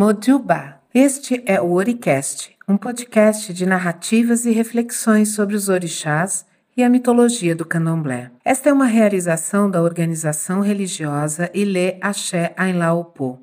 Mojuba. 0.00 0.80
Este 0.94 1.42
é 1.44 1.60
o 1.60 1.72
Oricast, 1.72 2.56
um 2.66 2.78
podcast 2.78 3.52
de 3.52 3.66
narrativas 3.66 4.46
e 4.46 4.50
reflexões 4.50 5.34
sobre 5.34 5.54
os 5.54 5.68
orixás 5.68 6.46
e 6.74 6.82
a 6.82 6.88
mitologia 6.88 7.54
do 7.54 7.66
candomblé. 7.66 8.30
Esta 8.42 8.70
é 8.70 8.72
uma 8.72 8.86
realização 8.86 9.70
da 9.70 9.82
organização 9.82 10.62
religiosa 10.62 11.50
Ilê 11.52 11.98
Axé 12.00 12.54
Ainlaopô. 12.56 13.40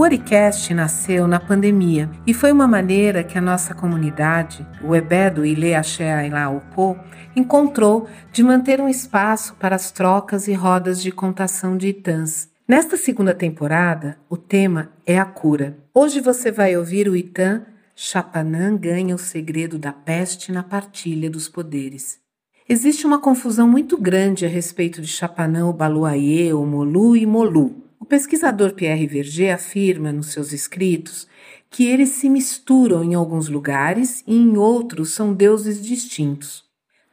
O 0.00 0.02
Oricast 0.02 0.72
nasceu 0.72 1.28
na 1.28 1.38
pandemia 1.38 2.10
e 2.26 2.32
foi 2.32 2.50
uma 2.50 2.66
maneira 2.66 3.22
que 3.22 3.36
a 3.36 3.40
nossa 3.42 3.74
comunidade, 3.74 4.66
o 4.82 4.96
Ebedo 4.96 5.44
Ile 5.44 5.74
Axé 5.74 6.10
Ailaopô, 6.10 6.96
encontrou 7.36 8.08
de 8.32 8.42
manter 8.42 8.80
um 8.80 8.88
espaço 8.88 9.54
para 9.56 9.76
as 9.76 9.90
trocas 9.90 10.48
e 10.48 10.54
rodas 10.54 11.02
de 11.02 11.12
contação 11.12 11.76
de 11.76 11.88
Itãs. 11.88 12.48
Nesta 12.66 12.96
segunda 12.96 13.34
temporada, 13.34 14.16
o 14.30 14.38
tema 14.38 14.90
é 15.04 15.18
a 15.18 15.26
cura. 15.26 15.76
Hoje 15.92 16.18
você 16.18 16.50
vai 16.50 16.78
ouvir 16.78 17.06
o 17.06 17.14
Itã 17.14 17.60
Chapanã 17.94 18.74
ganha 18.74 19.14
o 19.14 19.18
segredo 19.18 19.78
da 19.78 19.92
peste 19.92 20.50
na 20.50 20.62
partilha 20.62 21.28
dos 21.28 21.46
poderes. 21.46 22.18
Existe 22.66 23.06
uma 23.06 23.18
confusão 23.18 23.68
muito 23.68 23.98
grande 23.98 24.46
a 24.46 24.48
respeito 24.48 25.02
de 25.02 25.08
Chapanã, 25.08 25.66
o 25.66 25.74
Baluayê, 25.74 26.54
o 26.54 26.64
Molu 26.64 27.14
e 27.18 27.26
Molu. 27.26 27.89
O 28.00 28.06
pesquisador 28.06 28.72
Pierre 28.72 29.06
Verger 29.06 29.54
afirma 29.54 30.10
nos 30.10 30.32
seus 30.32 30.54
escritos 30.54 31.28
que 31.68 31.84
eles 31.84 32.08
se 32.08 32.30
misturam 32.30 33.04
em 33.04 33.14
alguns 33.14 33.46
lugares 33.46 34.24
e 34.26 34.34
em 34.34 34.56
outros 34.56 35.12
são 35.12 35.34
deuses 35.34 35.84
distintos. 35.84 36.64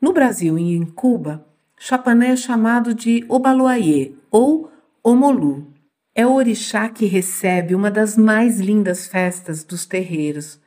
No 0.01 0.13
Brasil 0.13 0.57
e 0.57 0.73
em 0.75 0.85
Cuba, 0.85 1.45
Chapané 1.77 2.29
é 2.29 2.35
chamado 2.37 2.93
de 2.93 3.25
Obaluayê 3.27 4.13
ou 4.31 4.71
Omolu. 5.03 5.67
É 6.15 6.25
o 6.25 6.33
orixá 6.33 6.87
que 6.87 7.05
recebe 7.05 7.75
uma 7.75 7.91
das 7.91 8.17
mais 8.17 8.59
lindas 8.59 9.07
festas 9.07 9.65
dos 9.65 9.85
terreiros, 9.85 10.59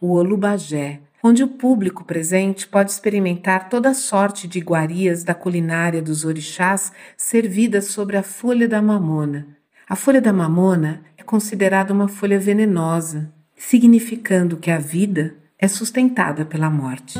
o 0.00 0.12
Olubagé, 0.12 1.00
onde 1.22 1.44
o 1.44 1.48
público 1.48 2.04
presente 2.04 2.66
pode 2.66 2.90
experimentar 2.90 3.68
toda 3.68 3.94
sorte 3.94 4.48
de 4.48 4.58
iguarias 4.58 5.22
da 5.22 5.34
culinária 5.34 6.02
dos 6.02 6.24
orixás 6.24 6.92
servidas 7.16 7.86
sobre 7.86 8.16
a 8.16 8.22
folha 8.22 8.68
da 8.68 8.82
mamona, 8.82 9.57
a 9.88 9.96
folha 9.96 10.20
da 10.20 10.34
mamona 10.34 11.02
é 11.16 11.22
considerada 11.22 11.94
uma 11.94 12.08
folha 12.08 12.38
venenosa, 12.38 13.32
significando 13.56 14.58
que 14.58 14.70
a 14.70 14.78
vida 14.78 15.34
é 15.58 15.66
sustentada 15.66 16.44
pela 16.44 16.68
morte. 16.68 17.18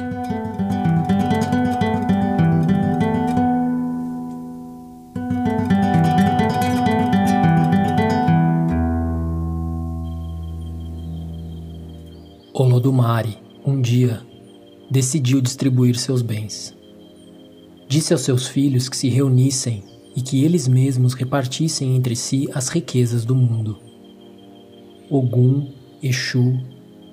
Olodumare, 12.52 13.38
um 13.64 13.80
dia, 13.80 14.20
decidiu 14.90 15.40
distribuir 15.40 15.96
seus 15.96 16.20
bens. 16.20 16.76
Disse 17.88 18.12
aos 18.12 18.22
seus 18.22 18.46
filhos 18.46 18.90
que 18.90 18.96
se 18.96 19.08
reunissem 19.08 19.97
e 20.18 20.20
que 20.20 20.44
eles 20.44 20.66
mesmos 20.66 21.14
repartissem 21.14 21.94
entre 21.94 22.16
si 22.16 22.48
as 22.52 22.68
riquezas 22.70 23.24
do 23.24 23.36
mundo. 23.36 23.78
Ogum, 25.08 25.70
Exu, 26.02 26.58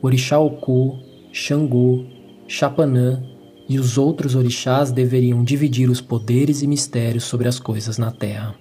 Orixá 0.02 0.40
Okô, 0.40 0.98
Xangô, 1.32 2.04
Chapanã 2.48 3.22
e 3.70 3.78
os 3.78 4.00
outros 4.00 4.34
orixás 4.34 4.92
deveriam 4.92 5.44
dividir 5.44 5.88
os 5.88 6.02
poderes 6.02 6.64
e 6.64 6.68
mistérios 6.68 7.26
sobre 7.26 7.48
as 7.48 7.60
coisas 7.60 8.00
na 8.00 8.10
terra. 8.10 8.56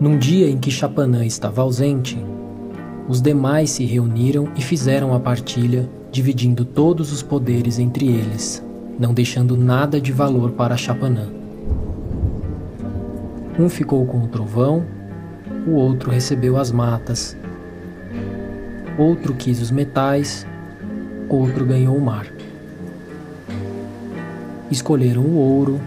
Num 0.00 0.16
dia 0.16 0.48
em 0.48 0.58
que 0.58 0.70
Chapanã 0.70 1.26
estava 1.26 1.60
ausente, 1.60 2.16
os 3.08 3.20
demais 3.20 3.70
se 3.70 3.84
reuniram 3.84 4.52
e 4.56 4.62
fizeram 4.62 5.12
a 5.12 5.18
partilha, 5.18 5.90
dividindo 6.12 6.64
todos 6.64 7.10
os 7.10 7.20
poderes 7.20 7.80
entre 7.80 8.06
eles, 8.06 8.64
não 8.98 9.12
deixando 9.12 9.56
nada 9.56 10.00
de 10.00 10.12
valor 10.12 10.52
para 10.52 10.76
Chapanã. 10.76 11.28
Um 13.58 13.68
ficou 13.68 14.04
com 14.06 14.24
o 14.24 14.28
trovão, 14.28 14.84
o 15.66 15.72
outro 15.72 16.10
recebeu 16.10 16.56
as 16.56 16.70
matas, 16.72 17.36
outro 18.98 19.34
quis 19.34 19.60
os 19.60 19.70
metais, 19.70 20.46
outro 21.28 21.64
ganhou 21.64 21.96
o 21.96 22.00
mar. 22.00 22.26
Escolheram 24.70 25.22
o 25.22 25.36
ouro, 25.36 25.80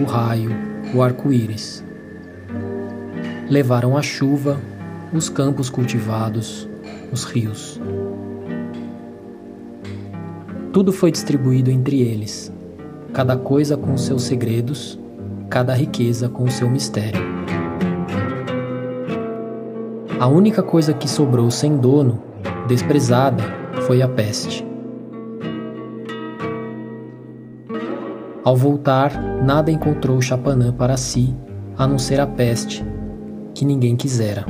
o 0.00 0.04
raio, 0.04 0.50
o 0.94 1.02
arco-íris. 1.02 1.84
Levaram 3.48 3.96
a 3.96 4.02
chuva, 4.02 4.58
os 5.12 5.28
campos 5.28 5.68
cultivados, 5.68 6.68
os 7.12 7.24
rios. 7.24 7.80
Tudo 10.72 10.90
foi 10.90 11.10
distribuído 11.10 11.70
entre 11.70 12.00
eles, 12.00 12.50
cada 13.12 13.36
coisa 13.36 13.76
com 13.76 13.94
seus 13.98 14.22
segredos, 14.22 14.98
cada 15.50 15.74
riqueza 15.74 16.30
com 16.30 16.48
seu 16.48 16.70
mistério. 16.70 17.20
A 20.18 20.26
única 20.26 20.62
coisa 20.62 20.94
que 20.94 21.06
sobrou 21.06 21.50
sem 21.50 21.76
dono, 21.76 22.22
desprezada, 22.66 23.42
foi 23.86 24.00
a 24.00 24.08
peste. 24.08 24.66
Ao 28.42 28.56
voltar, 28.56 29.12
nada 29.44 29.70
encontrou 29.70 30.22
Chapanã 30.22 30.72
para 30.72 30.96
si, 30.96 31.36
a 31.76 31.86
não 31.86 31.98
ser 31.98 32.18
a 32.18 32.26
peste, 32.26 32.82
que 33.54 33.66
ninguém 33.66 33.94
quisera, 33.94 34.46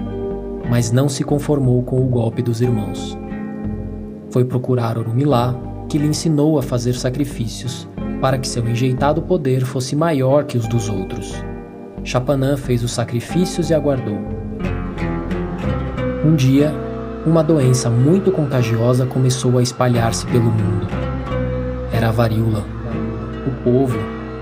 mas 0.71 0.93
não 0.93 1.09
se 1.09 1.25
conformou 1.25 1.83
com 1.83 2.01
o 2.01 2.09
golpe 2.09 2.43
dos 2.43 2.61
irmãos. 2.61 3.19
Foi 4.31 4.45
procurar 4.45 4.97
Orumilá, 4.97 5.72
que 5.93 5.99
lhe 5.99 6.07
ensinou 6.07 6.59
a 6.59 6.63
fazer 6.63 6.95
sacrifícios, 6.95 7.87
para 8.19 8.39
que 8.39 8.49
seu 8.49 8.67
enjeitado 8.67 9.21
poder 9.21 9.63
fosse 9.63 9.95
maior 9.95 10.45
que 10.45 10.57
os 10.57 10.67
dos 10.67 10.89
outros. 10.89 11.35
Chapanã 12.03 12.57
fez 12.57 12.83
os 12.83 12.93
sacrifícios 12.93 13.69
e 13.69 13.75
aguardou. 13.75 14.17
Um 16.25 16.35
dia, 16.35 16.73
uma 17.27 17.45
doença 17.45 17.91
muito 17.91 18.33
contagiosa 18.33 19.05
começou 19.05 19.59
a 19.59 19.63
espalhar-se 19.63 20.25
pelo 20.29 20.47
mundo. 20.47 20.87
Era 21.93 22.09
a 22.09 22.11
varíola. 22.11 22.65
O 23.47 23.63
povo, 23.63 23.99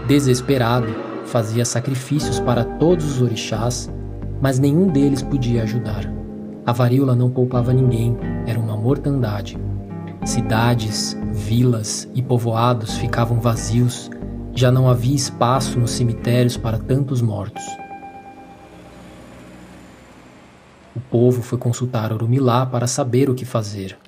desesperado, 0.07 0.95
fazia 1.25 1.65
sacrifícios 1.65 2.39
para 2.39 2.63
todos 2.63 3.17
os 3.17 3.23
orixás, 3.23 3.93
mas 4.41 4.61
nenhum 4.61 4.87
deles 4.87 5.21
podia 5.21 5.65
ajudar. 5.65 6.09
A 6.65 6.73
varíola 6.73 7.17
não 7.17 7.29
poupava 7.29 7.73
ninguém, 7.73 8.17
era 8.47 8.61
uma 8.61 8.77
mortandade. 8.77 9.59
Cidades, 10.31 11.17
vilas 11.33 12.09
e 12.15 12.23
povoados 12.23 12.97
ficavam 12.99 13.41
vazios, 13.41 14.09
já 14.55 14.71
não 14.71 14.89
havia 14.89 15.17
espaço 15.17 15.77
nos 15.77 15.91
cemitérios 15.91 16.57
para 16.57 16.79
tantos 16.79 17.21
mortos. 17.21 17.65
O 20.95 21.01
povo 21.01 21.43
foi 21.43 21.59
consultar 21.59 22.13
Orumilá 22.13 22.65
para 22.65 22.87
saber 22.87 23.29
o 23.29 23.35
que 23.35 23.45
fazer. 23.45 23.99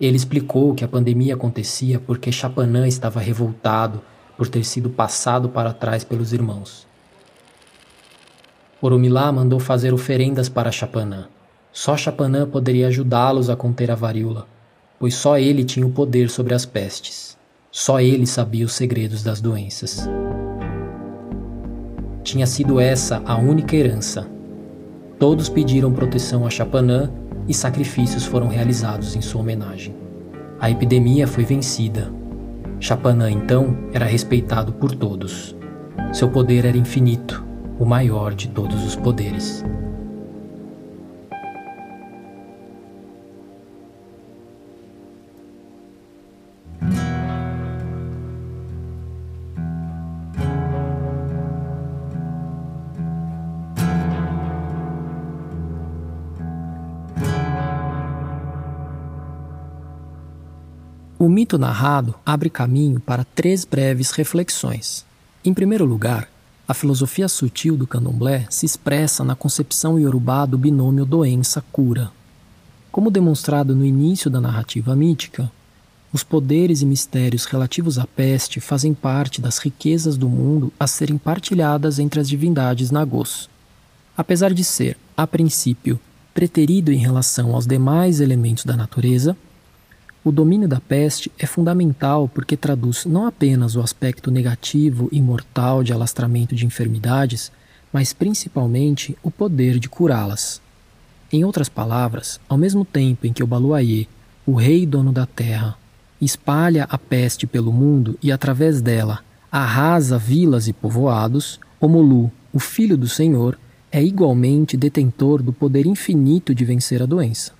Ele 0.00 0.16
explicou 0.16 0.72
que 0.72 0.84
a 0.84 0.88
pandemia 0.88 1.34
acontecia 1.34 1.98
porque 1.98 2.30
Chapanã 2.30 2.86
estava 2.86 3.18
revoltado 3.18 4.00
por 4.36 4.46
ter 4.46 4.62
sido 4.62 4.88
passado 4.88 5.48
para 5.48 5.72
trás 5.72 6.04
pelos 6.04 6.32
irmãos. 6.32 6.86
Orumilá 8.80 9.32
mandou 9.32 9.58
fazer 9.58 9.92
oferendas 9.92 10.48
para 10.48 10.70
Chapanã. 10.70 11.26
Só 11.76 11.94
Chapanã 11.94 12.48
poderia 12.48 12.86
ajudá-los 12.86 13.50
a 13.50 13.54
conter 13.54 13.90
a 13.90 13.94
varíola, 13.94 14.46
pois 14.98 15.14
só 15.14 15.38
ele 15.38 15.62
tinha 15.62 15.86
o 15.86 15.90
poder 15.90 16.30
sobre 16.30 16.54
as 16.54 16.64
pestes. 16.64 17.36
Só 17.70 18.00
ele 18.00 18.26
sabia 18.26 18.64
os 18.64 18.72
segredos 18.72 19.22
das 19.22 19.42
doenças. 19.42 20.08
Tinha 22.22 22.46
sido 22.46 22.80
essa 22.80 23.20
a 23.26 23.36
única 23.36 23.76
herança. 23.76 24.26
Todos 25.18 25.50
pediram 25.50 25.92
proteção 25.92 26.46
a 26.46 26.50
Chapanã 26.50 27.10
e 27.46 27.52
sacrifícios 27.52 28.24
foram 28.24 28.48
realizados 28.48 29.14
em 29.14 29.20
sua 29.20 29.42
homenagem. 29.42 29.94
A 30.58 30.70
epidemia 30.70 31.26
foi 31.26 31.44
vencida. 31.44 32.10
Chapanã, 32.80 33.30
então, 33.30 33.76
era 33.92 34.06
respeitado 34.06 34.72
por 34.72 34.94
todos. 34.94 35.54
Seu 36.14 36.30
poder 36.30 36.64
era 36.64 36.78
infinito, 36.78 37.44
o 37.78 37.84
maior 37.84 38.32
de 38.32 38.48
todos 38.48 38.82
os 38.82 38.96
poderes. 38.96 39.62
O 61.18 61.30
mito 61.30 61.56
narrado 61.56 62.14
abre 62.26 62.50
caminho 62.50 63.00
para 63.00 63.24
três 63.24 63.64
breves 63.64 64.10
reflexões. 64.10 65.02
Em 65.42 65.54
primeiro 65.54 65.86
lugar, 65.86 66.28
a 66.68 66.74
filosofia 66.74 67.26
sutil 67.26 67.74
do 67.74 67.86
candomblé 67.86 68.46
se 68.50 68.66
expressa 68.66 69.24
na 69.24 69.34
concepção 69.34 69.98
iorubá 69.98 70.44
do 70.44 70.58
binômio 70.58 71.06
doença-cura. 71.06 72.10
Como 72.92 73.10
demonstrado 73.10 73.74
no 73.74 73.86
início 73.86 74.28
da 74.28 74.42
narrativa 74.42 74.94
mítica, 74.94 75.50
os 76.12 76.22
poderes 76.22 76.82
e 76.82 76.86
mistérios 76.86 77.46
relativos 77.46 77.98
à 77.98 78.06
peste 78.06 78.60
fazem 78.60 78.92
parte 78.92 79.40
das 79.40 79.56
riquezas 79.56 80.18
do 80.18 80.28
mundo 80.28 80.70
a 80.78 80.86
serem 80.86 81.16
partilhadas 81.16 81.98
entre 81.98 82.20
as 82.20 82.28
divindades 82.28 82.90
nagôs. 82.90 83.48
Apesar 84.14 84.52
de 84.52 84.62
ser, 84.62 84.98
a 85.16 85.26
princípio, 85.26 85.98
preterido 86.34 86.92
em 86.92 86.98
relação 86.98 87.54
aos 87.54 87.66
demais 87.66 88.20
elementos 88.20 88.66
da 88.66 88.76
natureza, 88.76 89.34
o 90.26 90.32
domínio 90.32 90.66
da 90.66 90.80
peste 90.80 91.30
é 91.38 91.46
fundamental 91.46 92.28
porque 92.28 92.56
traduz 92.56 93.04
não 93.04 93.28
apenas 93.28 93.76
o 93.76 93.80
aspecto 93.80 94.28
negativo 94.28 95.08
e 95.12 95.22
mortal 95.22 95.84
de 95.84 95.92
alastramento 95.92 96.52
de 96.52 96.66
enfermidades, 96.66 97.52
mas 97.92 98.12
principalmente 98.12 99.16
o 99.22 99.30
poder 99.30 99.78
de 99.78 99.88
curá-las. 99.88 100.60
Em 101.32 101.44
outras 101.44 101.68
palavras, 101.68 102.40
ao 102.48 102.58
mesmo 102.58 102.84
tempo 102.84 103.24
em 103.24 103.32
que 103.32 103.44
o 103.44 103.46
Baluayê, 103.46 104.08
o 104.44 104.54
rei 104.54 104.84
dono 104.84 105.12
da 105.12 105.26
terra, 105.26 105.78
espalha 106.20 106.88
a 106.90 106.98
peste 106.98 107.46
pelo 107.46 107.72
mundo 107.72 108.18
e 108.20 108.32
através 108.32 108.80
dela 108.80 109.20
arrasa 109.48 110.18
vilas 110.18 110.66
e 110.66 110.72
povoados, 110.72 111.60
Omolu, 111.80 112.32
o 112.52 112.58
filho 112.58 112.98
do 112.98 113.08
Senhor, 113.08 113.56
é 113.92 114.02
igualmente 114.02 114.76
detentor 114.76 115.40
do 115.40 115.52
poder 115.52 115.86
infinito 115.86 116.52
de 116.52 116.64
vencer 116.64 117.00
a 117.00 117.06
doença. 117.06 117.52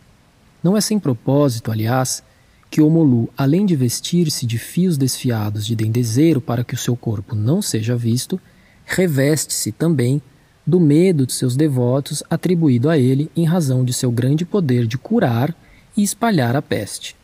Não 0.65 0.77
é 0.77 0.81
sem 0.81 0.99
propósito, 0.99 1.71
aliás, 1.71 2.25
que 2.71 2.81
Omolu, 2.81 3.29
além 3.37 3.65
de 3.65 3.77
vestir-se 3.77 4.47
de 4.47 4.59
fios 4.59 4.99
desfiados 4.99 5.67
de 5.67 5.75
dendezeiro 5.75 6.41
para 6.41 6.65
que 6.65 6.75
o 6.75 6.79
seu 6.79 6.97
corpo 6.97 7.35
não 7.35 7.63
seja 7.63 7.97
visto, 7.97 8.41
reveste-se 8.85 9.73
também 9.73 10.21
do 10.67 10.81
medo 10.81 11.27
de 11.27 11.33
seus 11.33 11.57
devotos 11.57 12.23
atribuído 12.29 12.91
a 12.91 12.99
ele 12.99 13.31
em 13.37 13.45
razão 13.45 13.85
de 13.85 13.93
seu 13.93 14.11
grande 14.11 14.45
poder 14.45 14.87
de 14.87 14.99
curar 14.99 15.55
e 15.97 16.03
espalhar 16.03 16.57
a 16.57 16.63
peste. 16.63 17.17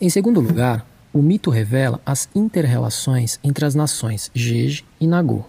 Em 0.00 0.08
segundo 0.08 0.40
lugar, 0.40 0.86
o 1.12 1.20
mito 1.20 1.50
revela 1.50 2.00
as 2.06 2.28
interrelações 2.34 3.38
entre 3.44 3.66
as 3.66 3.74
nações 3.74 4.30
Jeje 4.34 4.84
e 4.98 5.06
Nagô. 5.06 5.44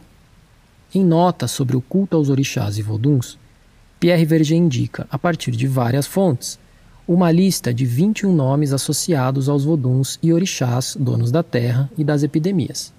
Em 0.93 1.05
nota 1.05 1.47
sobre 1.47 1.77
o 1.77 1.81
culto 1.81 2.17
aos 2.17 2.29
orixás 2.29 2.77
e 2.77 2.81
voduns, 2.81 3.39
Pierre 3.97 4.25
Verger 4.25 4.57
indica, 4.57 5.07
a 5.09 5.17
partir 5.17 5.51
de 5.51 5.67
várias 5.67 6.05
fontes, 6.05 6.59
uma 7.13 7.29
lista 7.29 7.73
de 7.73 7.83
21 7.85 8.33
nomes 8.33 8.71
associados 8.71 9.49
aos 9.49 9.65
voduns 9.65 10.17
e 10.23 10.31
orixás, 10.31 10.95
donos 10.97 11.29
da 11.29 11.43
terra 11.43 11.91
e 11.97 12.05
das 12.05 12.23
epidemias. 12.23 12.93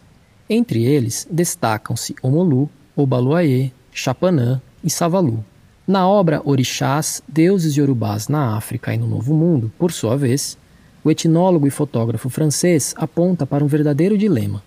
Entre 0.51 0.85
eles 0.85 1.27
destacam-se 1.31 2.15
Omolu, 2.23 2.69
Obaluaê, 2.95 3.71
Chapanã 3.91 4.61
e 4.85 4.91
Savalu. 4.91 5.43
Na 5.87 6.07
obra 6.07 6.43
Orixás, 6.45 7.23
Deuses 7.27 7.75
Yorubás 7.75 8.29
na 8.29 8.55
África 8.55 8.95
e 8.95 8.99
no 8.99 9.09
Novo 9.09 9.33
Mundo, 9.33 9.73
por 9.79 9.91
sua 9.91 10.15
vez, 10.15 10.59
o 11.03 11.11
etnólogo 11.11 11.67
e 11.67 11.71
fotógrafo 11.71 12.29
francês 12.29 12.95
aponta 12.99 13.47
para 13.47 13.65
um 13.65 13.67
verdadeiro 13.67 14.19
dilema. 14.19 14.63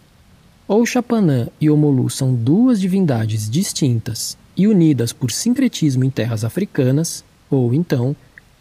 Ou 0.68 0.83
Chapanã 0.88 1.50
e 1.62 1.69
Omolu 1.69 2.09
são 2.09 2.33
duas 2.33 2.81
divindades 2.81 3.48
distintas 3.48 4.36
e 4.57 4.68
unidas 4.68 5.13
por 5.13 5.30
sincretismo 5.30 6.03
em 6.03 6.09
terras 6.09 6.44
africanas, 6.44 7.24
ou 7.48 7.75
então, 7.75 8.15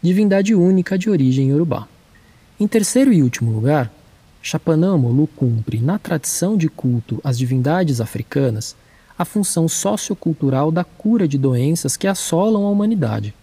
divindade 0.04 0.54
única 0.54 0.98
de 0.98 1.08
origem 1.08 1.48
iorubá. 1.48 1.88
Em 2.60 2.68
terceiro 2.68 3.10
e 3.10 3.22
último 3.22 3.50
lugar, 3.50 3.90
Chapanã 4.42 4.96
Omolu 4.96 5.26
cumpre, 5.28 5.80
na 5.80 5.98
tradição 5.98 6.58
de 6.58 6.68
culto 6.68 7.22
às 7.24 7.38
divindades 7.38 8.02
africanas, 8.02 8.76
a 9.18 9.24
função 9.24 9.66
sociocultural 9.66 10.70
da 10.70 10.84
cura 10.84 11.26
de 11.26 11.38
doenças 11.38 11.96
que 11.96 12.06
assolam 12.06 12.66
a 12.66 12.70
humanidade. 12.70 13.34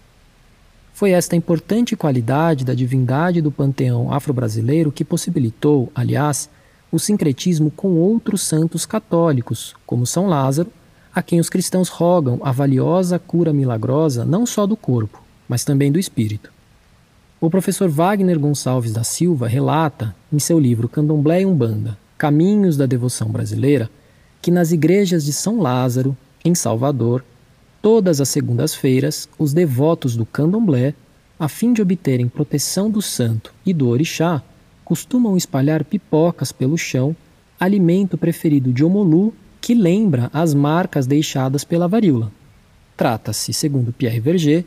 Foi 0.93 1.09
esta 1.09 1.35
importante 1.35 1.95
qualidade 1.95 2.63
da 2.63 2.75
divindade 2.75 3.41
do 3.41 3.51
panteão 3.51 4.13
afro-brasileiro 4.13 4.91
que 4.91 5.03
possibilitou, 5.03 5.91
aliás, 5.95 6.47
o 6.91 6.99
sincretismo 6.99 7.71
com 7.71 7.95
outros 7.95 8.43
santos 8.43 8.85
católicos, 8.85 9.73
como 9.83 10.05
São 10.05 10.27
Lázaro, 10.27 10.71
a 11.11 11.23
quem 11.23 11.39
os 11.39 11.49
cristãos 11.49 11.89
rogam 11.89 12.39
a 12.43 12.51
valiosa 12.51 13.17
cura 13.17 13.51
milagrosa 13.51 14.23
não 14.23 14.45
só 14.45 14.67
do 14.67 14.77
corpo, 14.77 15.23
mas 15.51 15.65
também 15.65 15.91
do 15.91 15.99
espírito. 15.99 16.49
O 17.41 17.49
professor 17.49 17.89
Wagner 17.89 18.39
Gonçalves 18.39 18.93
da 18.93 19.03
Silva 19.03 19.47
relata, 19.47 20.15
em 20.31 20.39
seu 20.39 20.57
livro 20.57 20.87
Candomblé 20.87 21.41
e 21.41 21.45
Umbanda 21.45 21.97
Caminhos 22.17 22.77
da 22.77 22.85
Devoção 22.85 23.29
Brasileira, 23.29 23.89
que 24.41 24.49
nas 24.49 24.71
igrejas 24.71 25.25
de 25.25 25.33
São 25.33 25.59
Lázaro, 25.59 26.15
em 26.45 26.55
Salvador, 26.55 27.23
Todas 27.81 28.21
as 28.21 28.29
segundas-feiras, 28.29 29.27
os 29.39 29.53
devotos 29.53 30.15
do 30.15 30.23
candomblé, 30.23 30.93
a 31.39 31.47
fim 31.47 31.73
de 31.73 31.81
obterem 31.81 32.27
proteção 32.27 32.91
do 32.91 33.01
santo 33.01 33.51
e 33.65 33.73
do 33.73 33.87
orixá, 33.89 34.43
costumam 34.85 35.35
espalhar 35.35 35.83
pipocas 35.83 36.51
pelo 36.51 36.77
chão, 36.77 37.15
alimento 37.59 38.19
preferido 38.19 38.71
de 38.71 38.85
Omolu, 38.85 39.33
que 39.59 39.73
lembra 39.73 40.29
as 40.31 40.53
marcas 40.53 41.07
deixadas 41.07 41.63
pela 41.63 41.87
varíola. 41.87 42.31
Trata-se, 42.95 43.51
segundo 43.51 43.91
Pierre 43.91 44.19
Verger, 44.19 44.63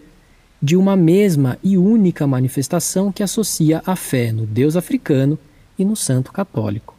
de 0.64 0.78
uma 0.78 0.96
mesma 0.96 1.58
e 1.62 1.76
única 1.76 2.26
manifestação 2.26 3.12
que 3.12 3.22
associa 3.22 3.82
a 3.84 3.94
fé 3.94 4.32
no 4.32 4.46
Deus 4.46 4.76
africano 4.76 5.38
e 5.78 5.84
no 5.84 5.94
santo 5.94 6.32
católico. 6.32 6.96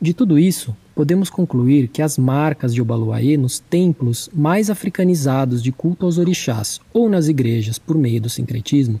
De 0.00 0.12
tudo 0.12 0.36
isso, 0.36 0.76
podemos 0.92 1.30
concluir 1.30 1.86
que 1.86 2.02
as 2.02 2.18
marcas 2.18 2.74
de 2.74 2.82
Obaluaê 2.82 3.36
nos 3.36 3.60
templos 3.60 4.28
mais 4.34 4.68
africanizados 4.68 5.62
de 5.62 5.70
culto 5.70 6.06
aos 6.06 6.18
orixás 6.18 6.80
ou 6.92 7.08
nas 7.08 7.28
igrejas 7.28 7.78
por 7.78 7.96
meio 7.96 8.20
do 8.20 8.28
sincretismo 8.28 9.00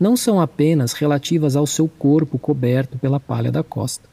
não 0.00 0.16
são 0.16 0.40
apenas 0.40 0.94
relativas 0.94 1.54
ao 1.54 1.66
seu 1.66 1.86
corpo 1.86 2.38
coberto 2.38 2.96
pela 2.96 3.20
palha 3.20 3.52
da 3.52 3.62
costa. 3.62 4.08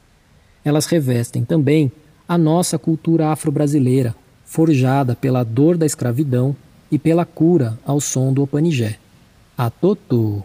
Elas 0.62 0.88
revestem 0.88 1.46
também 1.46 1.90
a 2.28 2.38
nossa 2.38 2.78
cultura 2.78 3.30
afro-brasileira, 3.30 4.14
forjada 4.44 5.16
pela 5.16 5.42
dor 5.42 5.78
da 5.78 5.86
escravidão 5.86 6.54
e 6.92 7.00
pela 7.00 7.24
cura 7.24 7.80
ao 7.86 8.02
som 8.02 8.34
do 8.34 8.44
opanigé. 8.44 9.00
Atotu! 9.57 10.44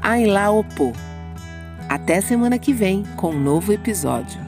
Ailaopo. 0.00 0.92
Até 1.88 2.20
semana 2.20 2.56
que 2.58 2.72
vem 2.72 3.02
com 3.16 3.30
um 3.30 3.40
novo 3.40 3.72
episódio. 3.72 4.43